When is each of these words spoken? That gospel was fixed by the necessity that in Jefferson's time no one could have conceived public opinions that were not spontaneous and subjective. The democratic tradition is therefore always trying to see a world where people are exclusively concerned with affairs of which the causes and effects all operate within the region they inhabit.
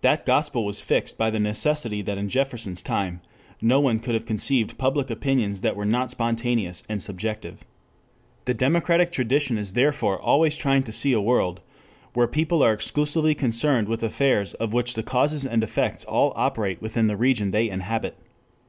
That 0.00 0.26
gospel 0.26 0.64
was 0.64 0.80
fixed 0.80 1.16
by 1.16 1.30
the 1.30 1.38
necessity 1.38 2.02
that 2.02 2.18
in 2.18 2.28
Jefferson's 2.28 2.82
time 2.82 3.20
no 3.62 3.78
one 3.78 4.00
could 4.00 4.14
have 4.16 4.26
conceived 4.26 4.76
public 4.76 5.10
opinions 5.10 5.60
that 5.60 5.76
were 5.76 5.84
not 5.86 6.10
spontaneous 6.10 6.82
and 6.88 7.00
subjective. 7.00 7.62
The 8.46 8.52
democratic 8.54 9.12
tradition 9.12 9.56
is 9.58 9.74
therefore 9.74 10.20
always 10.20 10.56
trying 10.56 10.82
to 10.82 10.92
see 10.92 11.12
a 11.12 11.20
world 11.20 11.60
where 12.14 12.26
people 12.26 12.64
are 12.64 12.72
exclusively 12.72 13.32
concerned 13.36 13.86
with 13.86 14.02
affairs 14.02 14.54
of 14.54 14.72
which 14.72 14.94
the 14.94 15.04
causes 15.04 15.46
and 15.46 15.62
effects 15.62 16.02
all 16.02 16.32
operate 16.34 16.82
within 16.82 17.06
the 17.06 17.16
region 17.16 17.50
they 17.50 17.70
inhabit. 17.70 18.16